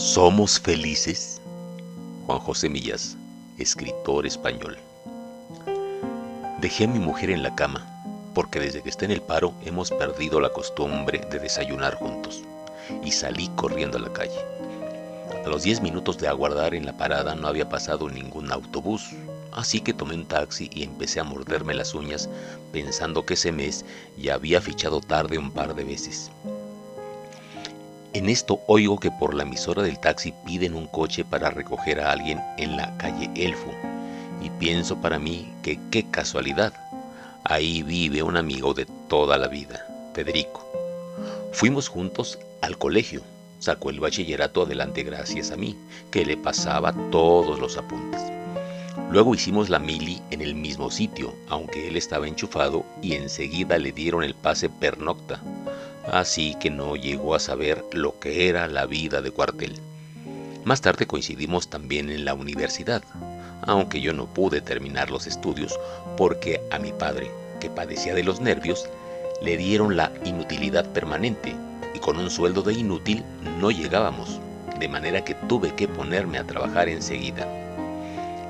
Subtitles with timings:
[0.00, 1.42] ¿Somos felices?
[2.24, 3.18] Juan José Millas,
[3.58, 4.78] escritor español.
[6.62, 7.86] Dejé a mi mujer en la cama,
[8.34, 12.42] porque desde que está en el paro hemos perdido la costumbre de desayunar juntos,
[13.04, 14.40] y salí corriendo a la calle.
[15.44, 19.10] A los 10 minutos de aguardar en la parada no había pasado ningún autobús,
[19.52, 22.30] así que tomé un taxi y empecé a morderme las uñas
[22.72, 23.84] pensando que ese mes
[24.16, 26.30] ya había fichado tarde un par de veces.
[28.12, 32.10] En esto oigo que por la emisora del taxi piden un coche para recoger a
[32.10, 33.70] alguien en la calle Elfo.
[34.42, 36.72] Y pienso para mí que qué casualidad.
[37.44, 40.66] Ahí vive un amigo de toda la vida, Federico.
[41.52, 43.22] Fuimos juntos al colegio.
[43.60, 45.76] Sacó el bachillerato adelante gracias a mí,
[46.10, 48.20] que le pasaba todos los apuntes.
[49.12, 53.92] Luego hicimos la mili en el mismo sitio, aunque él estaba enchufado y enseguida le
[53.92, 55.40] dieron el pase pernocta
[56.10, 59.78] así que no llegó a saber lo que era la vida de cuartel.
[60.64, 63.02] Más tarde coincidimos también en la universidad,
[63.62, 65.78] aunque yo no pude terminar los estudios
[66.16, 68.88] porque a mi padre, que padecía de los nervios,
[69.42, 71.54] le dieron la inutilidad permanente
[71.94, 73.24] y con un sueldo de inútil
[73.58, 74.40] no llegábamos,
[74.78, 77.46] de manera que tuve que ponerme a trabajar enseguida.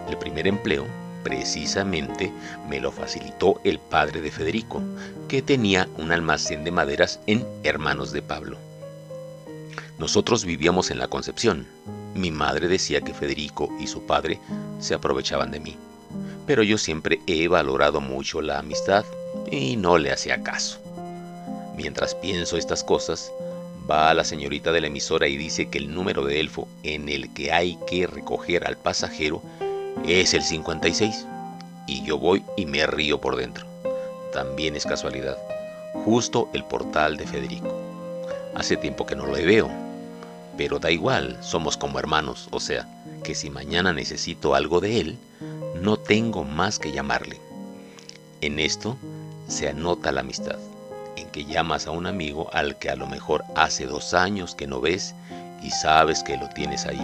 [0.08, 0.86] El primer empleo
[1.22, 2.32] Precisamente
[2.68, 4.82] me lo facilitó el padre de Federico,
[5.28, 8.56] que tenía un almacén de maderas en Hermanos de Pablo.
[9.98, 11.66] Nosotros vivíamos en la Concepción.
[12.14, 14.40] Mi madre decía que Federico y su padre
[14.80, 15.76] se aprovechaban de mí,
[16.46, 19.04] pero yo siempre he valorado mucho la amistad
[19.50, 20.80] y no le hacía caso.
[21.76, 23.30] Mientras pienso estas cosas,
[23.90, 27.32] va la señorita de la emisora y dice que el número de elfo en el
[27.32, 29.42] que hay que recoger al pasajero
[30.06, 31.26] es el 56.
[31.86, 33.66] Y yo voy y me río por dentro.
[34.32, 35.36] También es casualidad.
[36.04, 37.74] Justo el portal de Federico.
[38.54, 39.68] Hace tiempo que no lo veo.
[40.56, 42.48] Pero da igual, somos como hermanos.
[42.50, 42.86] O sea,
[43.24, 45.18] que si mañana necesito algo de él,
[45.80, 47.40] no tengo más que llamarle.
[48.40, 48.96] En esto
[49.48, 50.58] se anota la amistad,
[51.16, 54.66] en que llamas a un amigo al que a lo mejor hace dos años que
[54.66, 55.14] no ves
[55.62, 57.02] y sabes que lo tienes ahí,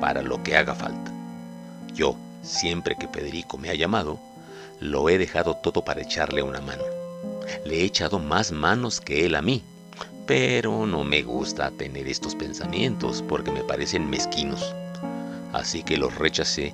[0.00, 1.11] para lo que haga falta.
[1.94, 4.18] Yo, siempre que Federico me ha llamado,
[4.80, 6.82] lo he dejado todo para echarle una mano.
[7.64, 9.62] Le he echado más manos que él a mí,
[10.26, 14.74] pero no me gusta tener estos pensamientos porque me parecen mezquinos.
[15.52, 16.72] Así que los rechacé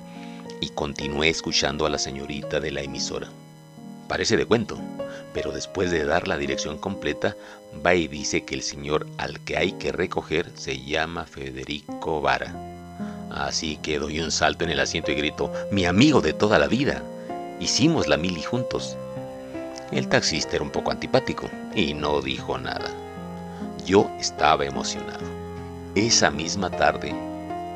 [0.61, 3.27] y continué escuchando a la señorita de la emisora.
[4.07, 4.79] Parece de cuento,
[5.33, 7.35] pero después de dar la dirección completa,
[7.85, 12.78] va y dice que el señor al que hay que recoger se llama Federico Vara
[13.39, 16.67] Así que doy un salto en el asiento y grito, mi amigo de toda la
[16.67, 17.01] vida.
[17.61, 18.97] Hicimos la mili juntos.
[19.93, 22.91] El taxista era un poco antipático y no dijo nada.
[23.85, 25.25] Yo estaba emocionado.
[25.95, 27.15] Esa misma tarde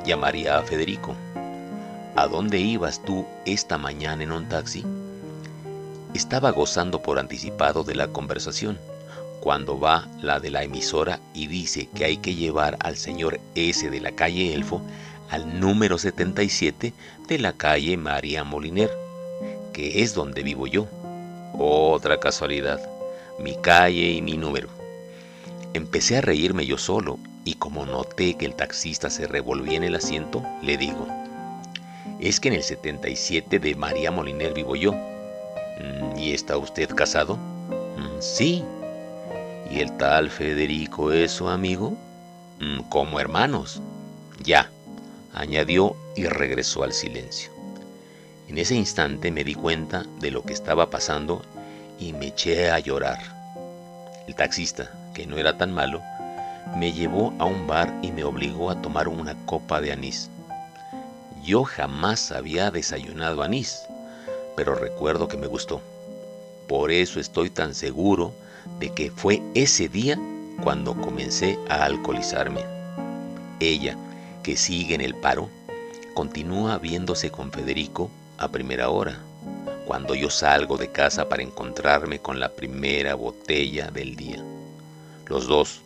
[0.06, 1.16] llamaría a Federico.
[2.18, 4.84] ¿A dónde ibas tú esta mañana en un taxi?
[6.13, 8.78] Estaba gozando por anticipado de la conversación
[9.40, 13.90] cuando va la de la emisora y dice que hay que llevar al señor S
[13.90, 14.81] de la calle Elfo
[15.33, 16.94] al número 77
[17.27, 18.91] de la calle María Moliner,
[19.73, 20.88] que es donde vivo yo.
[21.57, 22.79] Otra casualidad,
[23.39, 24.69] mi calle y mi número.
[25.73, 29.95] Empecé a reírme yo solo y como noté que el taxista se revolvía en el
[29.95, 31.07] asiento, le digo,
[32.19, 34.94] es que en el 77 de María Moliner vivo yo.
[34.94, 37.38] Mm, ¿Y está usted casado?
[37.38, 38.63] Mm, sí.
[39.71, 41.97] ¿Y el tal Federico es su amigo?
[42.59, 43.81] Mm, como hermanos.
[44.44, 44.69] Ya,
[45.33, 47.51] añadió y regresó al silencio.
[48.47, 51.41] En ese instante me di cuenta de lo que estaba pasando
[51.99, 53.19] y me eché a llorar.
[54.27, 56.01] El taxista, que no era tan malo,
[56.77, 60.29] me llevó a un bar y me obligó a tomar una copa de anís.
[61.44, 63.83] Yo jamás había desayunado anís,
[64.55, 65.81] pero recuerdo que me gustó.
[66.67, 68.33] Por eso estoy tan seguro
[68.79, 70.18] de que fue ese día
[70.63, 72.62] cuando comencé a alcoholizarme.
[73.59, 73.97] Ella,
[74.44, 75.50] que sigue en el paro,
[76.13, 79.18] continúa viéndose con Federico a primera hora,
[79.88, 84.44] cuando yo salgo de casa para encontrarme con la primera botella del día.
[85.28, 85.81] Los dos,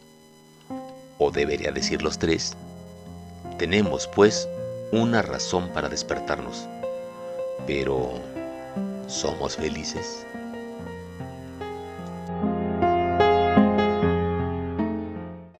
[1.20, 2.58] o debería decir los tres,
[3.58, 4.48] tenemos pues
[4.92, 6.68] una razón para despertarnos.
[7.66, 8.14] Pero,
[9.08, 10.26] ¿somos felices?